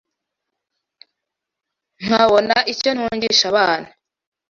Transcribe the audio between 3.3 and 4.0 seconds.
abana